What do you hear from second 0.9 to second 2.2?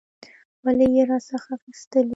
یې راڅخه اخیستلې؟